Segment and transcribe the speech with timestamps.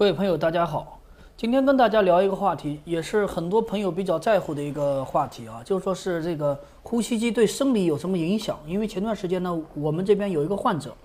[0.00, 0.98] 各位朋友，大家好。
[1.36, 8.58] 今天跟大家聊一个话题，也是很多朋友比较在乎的一个话题啊，就是说是这个呼吸机对生理有什么影响？
[8.66, 10.96] 因为前段时间呢，我们这边有一个患者，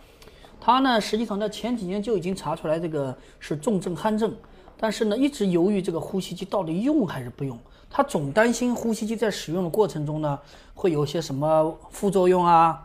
[0.61, 4.33] 他呢实际上在前几年就已经查出来这个是重症鼾症，
[4.77, 7.59] 但是呢一直犹豫这个呼吸机到底用还是不用，
[7.89, 10.39] 他总担心呼吸机在使用的过程中呢
[10.73, 12.81] 会有些什么副作用啊，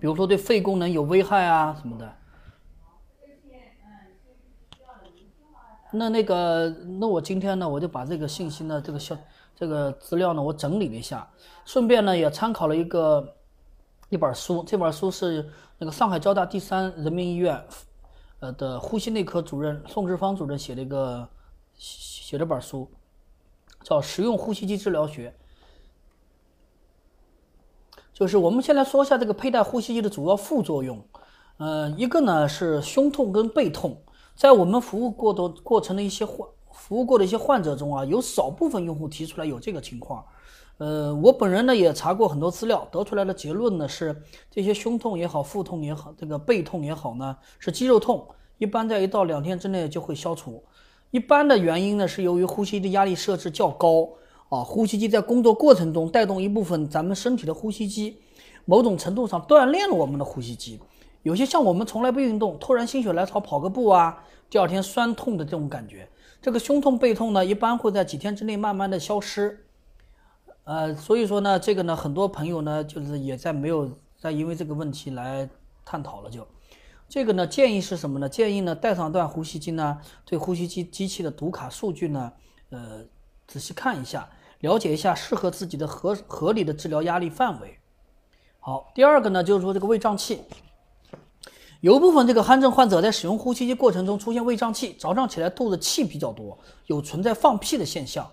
[0.00, 2.12] 比如说对肺功能有危害啊什么的。
[5.98, 6.68] 那那个，
[6.98, 9.16] 那我今天呢，我就把这个信息呢，这个消
[9.54, 11.28] 这个资料呢，我整理了一下，
[11.64, 13.34] 顺便呢也参考了一个
[14.08, 17.62] 一本书，这本书是那个上海交大第三人民医院
[18.40, 21.28] 呃的呼吸内科主任宋志芳主任写的一个
[21.74, 22.90] 写这本书，
[23.82, 25.34] 叫《实用呼吸机治疗学》，
[28.12, 31.02] 就是我们先来说一下这个佩戴呼吸机的主要副作用，
[31.58, 34.02] 呃，一个呢是胸痛跟背痛。
[34.36, 40.22] 在我们服务过的过程的一些患服务过的一些患者中啊，有少部分用户提出来有这个情况。
[40.76, 44.14] 呃，我本人呢也查过很多资料，得出来的结论呢是，
[44.50, 48.28] 这些胸痛也好，腹痛也好，这个背痛也好呢，是肌肉痛，
[48.58, 50.62] 一般在一到两天之内就会消除。
[51.12, 54.06] 一般的原因呢是由于呼吸的压力设置较高
[54.50, 58.18] 啊，呼吸机在工作过程中带动一部分咱们身体的呼吸机，
[58.66, 60.78] 某种程度上锻炼了我们的呼吸机。
[61.26, 66.08] 有些像我们从来不运动，突然心血来潮跑个步啊，第二天酸痛的这种感觉，
[66.40, 69.66] 这个胸痛背痛呢，一般会在几天之内慢慢的消失。
[70.62, 75.50] 呃，所以说呢，这个呢，很多朋友呢，就是也在没有在因为这个问题来
[75.84, 76.30] 探讨了。
[76.30, 76.46] 就
[77.08, 78.28] 这个呢，建议是什么呢？
[78.28, 82.32] 建议呢，带上段呼吸机呢，对呼吸机机器的读卡数据呢，
[82.70, 83.04] 呃，
[83.48, 84.28] 仔细看一下，
[84.60, 87.80] 了解一下适合自己的合合理的治疗压力范围。
[88.60, 90.42] 好，第二个呢，就是说这个胃胀气。
[91.80, 98.26] 有部分这个鼾症患者在使用呼吸机过程中出现胃胀气，早上起来肚子气比较多，有存在放屁的现象。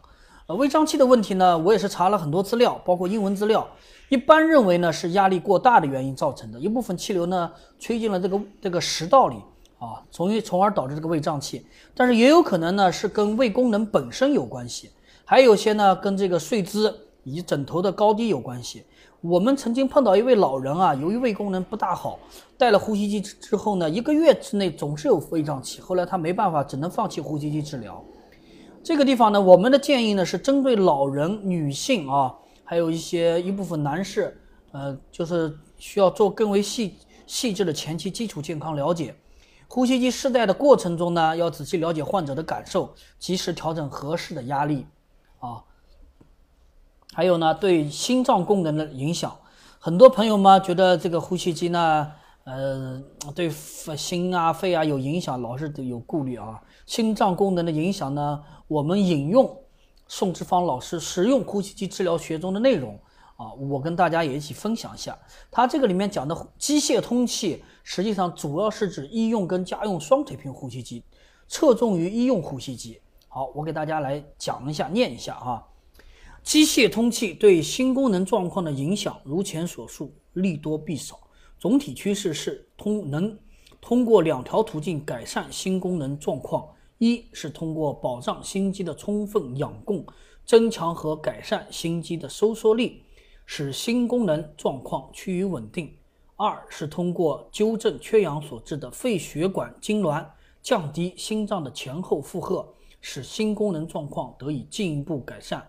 [0.48, 3.68] 呃，胃胀气的问题呢，我也是查了很多资料，包括英文资料，
[4.10, 9.36] 一般认为呢是压力过大的原因造成的，一部分气流呢吹进了这个这个食道里
[9.78, 11.66] 啊，从而从而导致这个胃胀气。
[11.94, 14.90] 但是也有可能呢是跟胃功能本身有关系，
[15.26, 18.84] 还有些呢跟这个睡姿以及枕头的高低有关系。
[19.24, 22.20] 我们曾经碰到一位老人啊，由于胃功能不大好，
[22.58, 28.04] 戴了呼吸机之后呢，一个月之内总是有胃胀气，后来他没办法，只能放弃呼吸机治疗。
[28.84, 32.36] 这个地方呢，我们的建议呢是针对老人、女性啊，
[32.66, 34.38] 还有一些一部分男士，
[34.74, 39.16] 呃，就是需要做更为细细致的前期基础健康了解。
[39.70, 44.86] 呼吸机试戴的过程中呢，要仔细了解患者的感受，及时调整合适的压力，
[45.40, 45.64] 啊。
[47.14, 49.36] 还有呢，对心脏功能的影响，
[49.80, 52.12] 很多朋友嘛觉得这个呼吸机呢，
[52.44, 53.02] 呃，
[53.36, 56.62] 对心啊、肺啊有影响，老是有顾虑啊。
[56.86, 59.58] 心脏功能的影响呢，我们引用
[60.08, 63.00] 宋志芳老师《实用呼吸机治疗学》中的内容
[63.38, 65.18] 啊，我跟大家也一起分享一下。
[65.52, 71.04] 他这个里面讲的机械通气，实际上主要是指医用跟家用双腿平呼吸机，
[71.48, 73.00] 侧重于医用呼吸机。
[73.28, 75.64] 好，我给大家来讲一下，念一下啊。
[76.44, 81.18] 机械通气对心功能状况的影响，如前所述，利多弊少。
[81.58, 83.40] 总体趋势是通能
[83.80, 86.68] 通过两条途径改善心功能状况：
[86.98, 90.06] 一是通过保障心肌的充分氧供，
[90.46, 93.04] 增强和改善心肌的收缩力，
[93.46, 95.88] 使心功能状况趋于稳定；
[96.36, 100.26] 二是通过纠正缺氧所致的肺血管痉挛，
[100.62, 102.68] 降低心脏的前后负荷，
[103.00, 105.66] 使心功能状况得以进一步改善。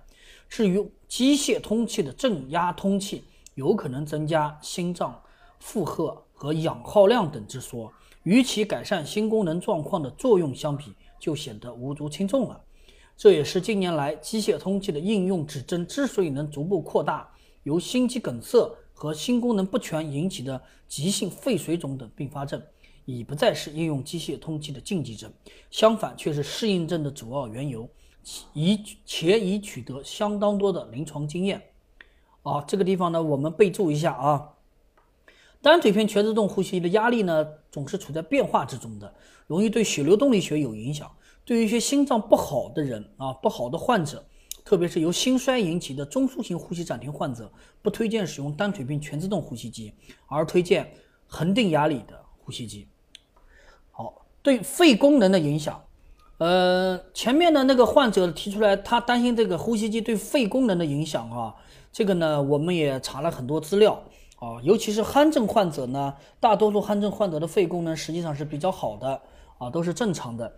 [0.55, 3.25] 至于机械通气的正压通气
[3.57, 5.21] 有可能增加心脏
[5.59, 7.93] 负荷和氧耗量等之说，
[8.23, 12.63] 与其改善心功能状况的作用相比，就显得无足轻重了。
[13.17, 17.29] 这也是近年来机械通气的应用指针之所以能逐步扩大，
[17.65, 22.63] 由心肌梗塞和心功能不全引起的急性肺水肿等并发症，
[23.07, 25.33] 已不再是应用机械通气的禁忌症，
[25.73, 27.91] 相反却是适应症的主要缘由。
[28.53, 31.63] 已且已取得相当多的临床经验，
[32.43, 34.51] 啊，这个地方呢，我们备注一下啊。
[35.61, 39.15] 单腿片全自动呼吸的压力呢，总是处在变化之中的，
[39.47, 41.11] 容易对血流动力学有影响。
[41.45, 44.25] 对于一些心脏不好的人啊，不好的患者，
[44.65, 47.51] 特别是由心衰引起的中枢型呼吸暂停患者，
[47.83, 49.93] 不推荐使用单腿片全自动呼吸机，
[50.27, 50.91] 而推荐
[51.27, 52.89] 恒定压力的呼吸机。
[53.91, 55.84] 好，对肺功能的影响。
[56.45, 61.55] 呃，前面的那个患者提出来，他担心这个呼吸机对肺功能的影响啊。
[61.91, 63.95] 这个呢，我们也查了很多资料
[64.39, 69.23] 啊，尤其是鼾症患者呢，大多数鼾症患者的肺功能实际上是比较好的
[69.57, 70.53] 啊，都是正常的。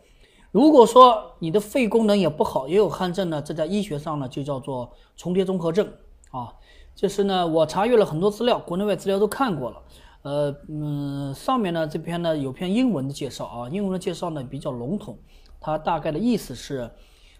[0.51, 5.89] 如果说你的肺功能也不好，也有鼾症呢，这在医学上呢就叫做重叠综合症
[6.33, 6.53] 啊。
[6.97, 9.77] 就是呢，我查阅了很多资料，国内外资料都看过了。
[10.23, 15.17] 呃，嗯，上面呢这篇呢有篇英文的介绍啊，英文的介绍呢比较笼统，
[15.61, 16.91] 它大概的意思是，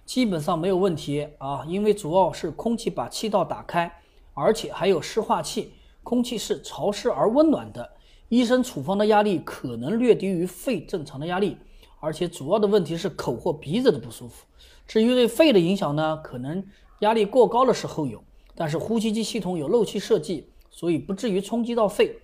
[0.05, 4.01] 基本上没有问题啊，因为主要是空气把气道打开，
[4.35, 5.73] 而且还有湿化气，
[6.03, 7.91] 空气是潮湿而温暖的。
[8.29, 11.57] 医生处方的压力可能略低于肺正常的压力，
[12.01, 14.45] 而且主要的问题是口或鼻子的不舒服。
[14.87, 16.65] 至于对肺的影响呢，可能
[17.01, 18.25] 压力过高的时候有，
[18.55, 22.19] 但是呼吸机系统有漏气设计，所以不至于冲击到肺。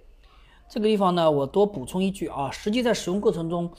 [0.68, 3.70] 这个地方呢，我多补充一句啊，实际在使用过程中，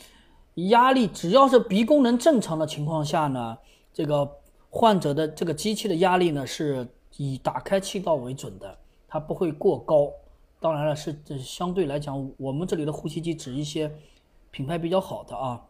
[0.56, 3.58] 压力只要是鼻功能正常的情况下呢，
[3.94, 4.30] 这个
[4.70, 8.78] 患者的这个机器的压力呢是以打开气道为准的，
[9.08, 10.12] 它不会过高。
[10.60, 13.92] 当然了，是这相对来讲，我们这里的呼吸机指一些
[14.50, 15.62] 品牌比较好的啊。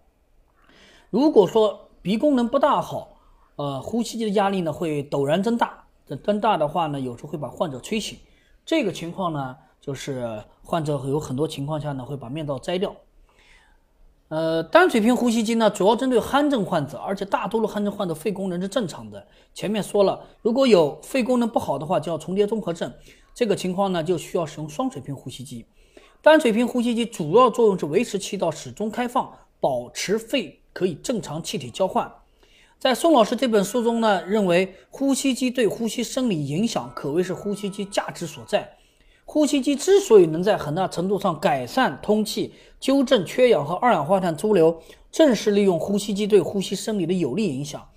[1.09, 3.17] 如果说鼻功能不大好，
[3.55, 8.19] 呃，呼吸机的压力呢会陡然增大，这增大的话呢，有时候会把患者吹醒。
[8.65, 12.95] 这个情况呢，就是患者有很多情况下呢会把面罩摘掉。
[14.29, 19.27] 呃，单水平呼吸机呢，主要针对鼾症患者，而且大多数鼾症患者肺功能是正常的。
[19.53, 22.91] 前面说了，如果有肺功能不好的话，叫重叠综合症。
[23.35, 25.65] 这个情况呢，就需要使用双水平呼吸机。
[26.21, 32.11] 单水平呼吸机主要作用是维持气道始终开放，保持肺可以正常气体交换。
[32.79, 38.77] 在宋老师这本书中呢，认为呼吸机对呼吸生理影响可谓是呼吸机价值所在。
[39.25, 44.81] 呼吸机之所以能在很大程度上改善通气、纠正缺氧和二氧化碳潴留，
[45.11, 47.89] 正是利用呼吸机对呼吸生理的有利影响。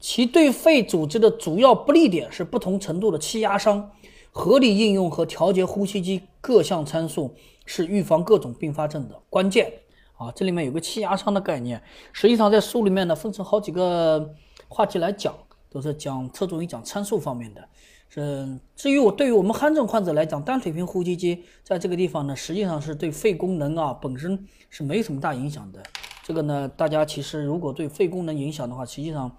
[0.00, 3.90] 其对肺组织的主要不利点是不同程度的气压伤。
[4.36, 7.32] 合理应用和调节呼吸机各项参数
[7.64, 9.72] 是预防各种并发症的关键
[10.16, 10.32] 啊！
[10.34, 11.80] 这里面有个气压伤的概念，
[12.12, 14.34] 实际上在书里面呢分成好几个
[14.66, 15.32] 话题来讲，
[15.70, 17.68] 都是讲侧重于讲参数方面的。
[18.16, 25.82] 嗯，至于我对于我们鼾症患者来讲，单水平呼吸机在这个地方呢，实际上是对肺功能啊本身是没什么大影响的。
[26.22, 29.36] 这个呢，大家其实如果对肺功能影响的话，实际上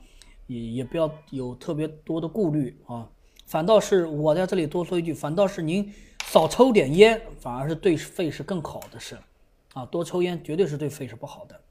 [0.48, 3.10] 也也不要有特别多的顾虑啊。
[3.46, 5.94] 反倒是我在这里多说一句，反倒是您
[6.26, 9.18] 少抽点烟，反而是对肺是更好的事，
[9.74, 11.62] 啊，多抽烟绝对是对肺是不好的。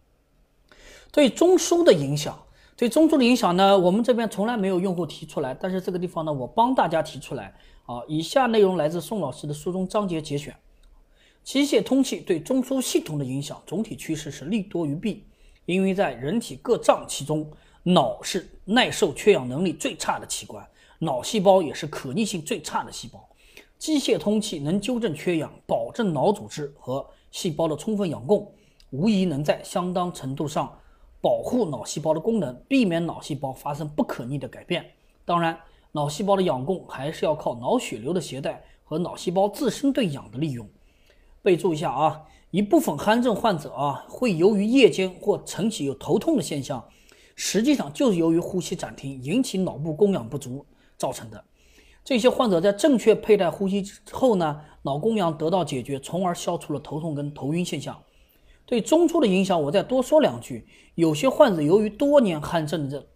[1.12, 2.44] 对中枢的影响，
[2.76, 7.54] 对中枢的影响呢，我们这边从来没有用户提出来，但是这个地方呢，我帮大家提出来
[7.86, 8.02] 啊。
[8.08, 10.54] 以下内容来自宋老师的书中章节节选。
[11.44, 15.24] 机械通气对中枢系统的影响总体趋势是利多于弊，
[15.66, 17.48] 因为在人体各脏器中，
[17.84, 20.66] 脑是耐受缺氧能力最差的器官。
[20.98, 23.28] 脑细胞也是可逆性最差的细胞，
[23.78, 28.50] 机械通气能纠正缺氧，保证脑组织和细胞的充分氧供，
[28.90, 30.76] 无疑能在相当程度上
[31.24, 34.84] 保护脑细胞的功能，避免脑细胞发生不可逆的改变。
[35.24, 35.58] 当然，
[35.92, 40.68] 脑细胞的氧供还是要靠脑血流的携带和脑细胞自身对氧的利用。
[41.40, 46.84] 备注一下啊，一部分鼾症患者啊，会由于夜间或晨起有头痛的现象，
[47.34, 50.66] 实际上就是由于呼吸暂停引起脑部供氧不足。
[50.98, 51.42] 造成的
[52.04, 57.98] 这些患者在正确佩戴呼吸之后呢，脑供氧得到解决，从而消除了头痛跟头晕现象。
[58.66, 60.66] 对中枢的影响，我再多说两句。
[60.94, 63.06] 有些患者由于多年鼾症的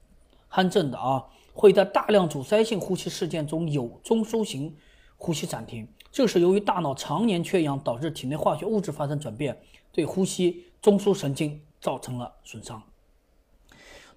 [0.51, 4.77] 鼾症的啊，会在大量阻塞性呼吸事件中有中枢型
[5.17, 9.57] 呼吸暂停，这是由于大脑常年缺氧导致体内化学物质发生转变，
[9.93, 12.83] 对呼吸中枢神经造成了损伤。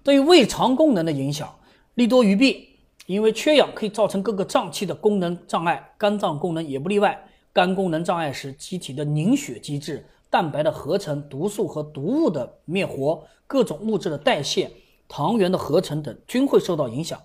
[0.02, 1.54] 对于胃肠功能的影响，
[1.94, 2.68] 利多于弊。
[3.06, 7.28] 因为缺氧可以造成各个脏器的功能障碍，肝脏功能也不例外。
[7.52, 14.70] 肝功能障碍时，机体的凝血机制、蛋白的合成、毒素和毒物的灭活、各种物质的代谢、
[15.06, 17.20] 糖原的合成等均会受到影响。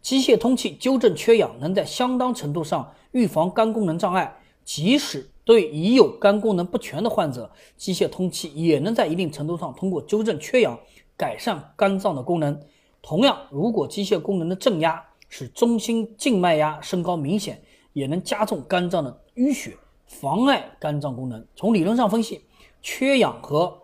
[0.00, 4.40] 机械通气纠正缺氧，能在相当程度上预防肝功能障碍。
[4.64, 10.76] 即使对已有肝功能不全的患者，机械通气也能在一定程度上通过纠正缺氧，
[11.16, 12.60] 改善肝脏的功能。
[13.00, 19.76] 同样，如果机械功能的正压使中心静脉压升高明显，也能加重肝脏的淤血，
[20.20, 21.44] 妨碍肝脏功能。
[21.56, 22.44] 从理论上分析，
[22.82, 23.82] 缺氧和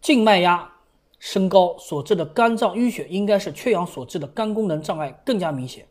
[0.00, 0.70] 静脉压
[1.18, 5.86] 升高所致的肝脏淤血，应该是缺氧所致的肝功能障碍更加明显。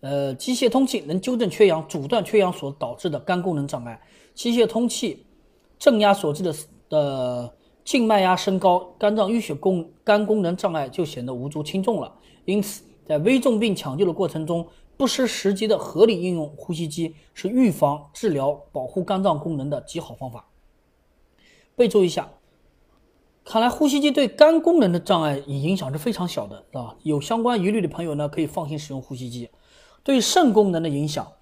[0.00, 4.00] 呃，机械通气能纠正缺氧，阻断缺氧所导致的肝功能障碍；
[4.34, 5.26] 机械通气
[5.78, 6.54] 正压所致的
[6.88, 7.54] 的。
[7.84, 12.14] 静脉压升高，肝脏淤血功肝功能障碍就显得无足轻重了。
[12.44, 20.48] 因此，在危重病抢救的过程中，不失时机的合理应用呼吸机是预防、治疗、保护肝脏功能的极好方法。
[21.76, 22.28] 备注一下，
[23.44, 26.96] 看来呼吸机对肝功能的障碍影响是非常小的，啊。
[27.04, 29.48] 有相关疑虑的朋友呢，可以放心使用呼吸机。
[30.02, 31.32] 对肾功能的影响，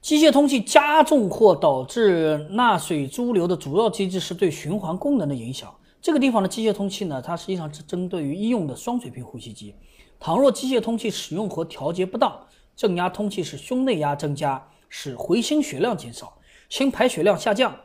[0.00, 5.72] 机械通气加重或导致钠水潴留的主要机制是对循环功能的影响。
[6.00, 9.74] 这个地方的机械通气呢，它实际上是针对于医用的双水平呼吸机。
[10.20, 17.80] 倘若机械通气使用和调节不当，正压通气使胸内压增加，使回心血量减少，心排血量下降，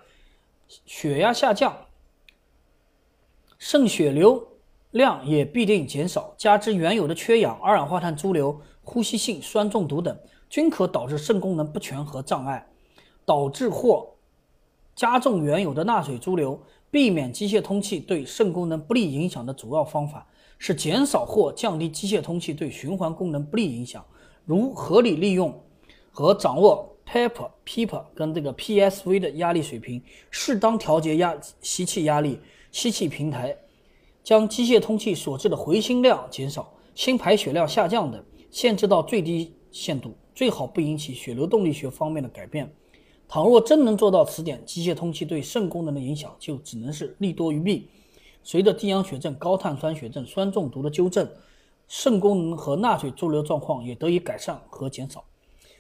[0.68, 1.86] 血压下降。
[3.58, 4.48] 肾血流
[4.92, 10.18] 量也必定减少，加之原有的缺氧、二氧化碳潴留、呼吸性酸中毒等，
[10.50, 12.68] 均可导致肾功能不全和障碍，
[13.26, 14.16] 导致或
[14.96, 16.62] 加重原有的钠水潴留。
[16.92, 24.06] 避免机械通气对肾功能不利影响的主要方法是减少或降低机械通气对循环功能不利影响，
[24.46, 25.62] 如合理利用
[26.12, 32.40] 和掌握 PEP、PEP 跟这个 PSV 的压力水平，适当调节压吸气压力。
[32.72, 33.56] 吸气平台，
[34.24, 42.74] 将机械通气所致的回心量减少，心排血量下降等，限制到最低限度，最好不引起血流动力学方面的改变。
[43.28, 47.88] 倘若真能做到此点，机械通气对肾功能的影响就只能是利多于弊。
[48.44, 51.28] 随着低氧血症、高碳酸血症、酸中毒的纠正，
[51.88, 55.24] 肾功能和钠水潴留状况也得以改善和减少。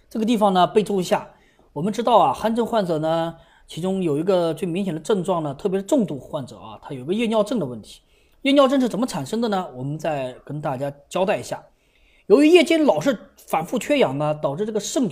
[0.09, 1.29] 这个地方呢，备注一下，
[1.73, 3.35] 我们知道啊，鼾症患者呢。
[3.65, 8.01] 其中有一个最明显的症状呢，特别是重度患者啊，他有个夜尿症的问题。
[8.41, 9.67] 夜尿症是怎么产生的呢？
[9.73, 11.63] 我们再跟大家交代一下。
[12.27, 15.09] 由于夜间老是反复缺氧呢，导致这个肾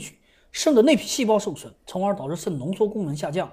[0.51, 3.49] 肾的内皮细胞受损，从而导致肾浓缩功能下降。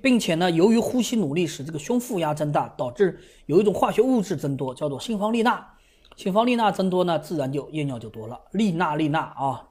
[0.00, 5.66] 并且呢，由于呼吸努力使这个胸腹压增大，导致有一种化学物质增多，叫做性方利钠。
[6.14, 8.38] 性方利钠增多呢，自然就夜尿就多了。
[8.52, 9.68] 利钠利钠啊，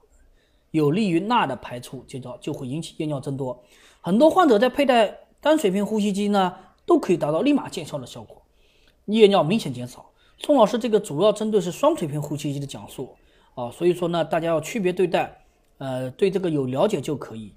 [0.72, 3.62] 有利于钠的排出，就叫就会引起夜尿增多。
[4.00, 6.54] 很多患者在佩戴单水平呼吸机呢，
[6.84, 8.42] 都可以达到立马见效的效果，
[9.06, 10.10] 夜尿明显减少。
[10.38, 13.14] 宋老师这个主要针对是双水平呼吸机的讲述
[13.54, 15.44] 啊，所以说呢，大家要区别对待，
[15.78, 17.54] 呃，对这个有了解就可以。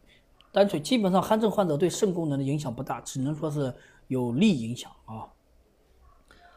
[0.55, 3.73] 单纯基本上鼾症患者对肾功能的影响不大，只能说是
[4.07, 5.27] 有利影响啊。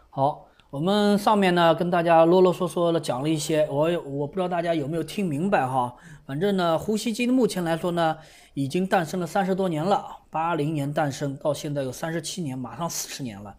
[0.08, 0.44] 好。
[0.70, 5.96] 我们上面呢跟大家啰啰嗦嗦的讲了一些，我我不知道大家有没有听明白哈。
[6.26, 8.18] 反正呢，呼吸机目前来说呢，
[8.52, 13.56] 已经诞生了三十多年了，八零年诞生到现在有三十七年，马上四十年了。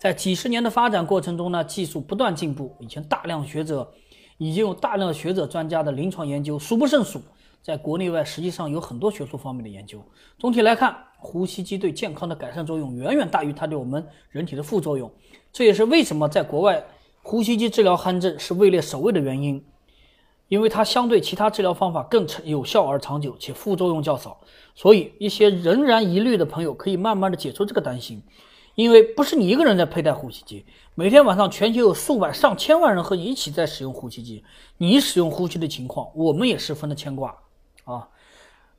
[0.00, 3.92] 在几十年的发展过程中呢，技术不断进步，以前大量学者
[4.38, 7.20] 已经有大量的学者专家的临床研究数不胜数，
[7.66, 10.00] 在国内外实际上有很多学术方面的研究。
[10.38, 15.10] 总体来看，呼吸机对健康的改善作用远远大于它对我们人体的副作用。
[15.52, 16.86] 这也是为什么在国外
[17.24, 19.64] 呼吸机治疗鼾症是位列首位的原因，
[20.46, 24.38] 因为它相对其他治疗方法更有效而长久，且副作用较少。
[24.76, 28.22] 所以一些仍然疑虑的朋友可以慢慢的解除这个担心，
[28.76, 34.44] 因为不是你一个人在佩戴呼吸机，每天晚上全球有数百上千万人和你一起在使用呼吸机，
[34.78, 37.36] 你使用呼吸的情况，我们也十分的牵挂。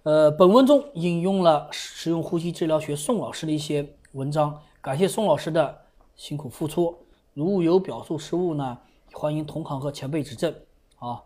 [0.07, 5.79] 呃，本文中引用了使用呼吸治疗学宋老师的一些文章，感谢宋老师的。
[6.15, 6.95] 辛苦付出，
[7.33, 8.77] 如有表述失误呢，
[9.11, 10.55] 欢迎同行和前辈指正。
[10.99, 11.21] 啊，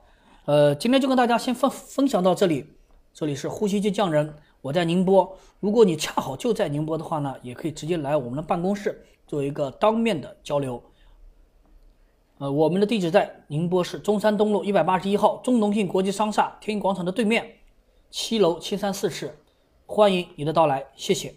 [0.46, 2.74] 呃，今天就跟大家先分分享到这里。
[3.14, 5.38] 这里是呼吸机匠人，我在宁波。
[5.60, 10.82] 如果你恰好就在宁波的话呢，也可以直接来我们的办公室做一个当面的交流。
[12.40, 17.58] 呃，我们的地址在宁波市中山东路一百八十一号中农信国际商厦天一广场的对面，
[18.12, 19.40] 七楼七三四室，
[19.86, 21.34] 欢迎你的到来，谢谢。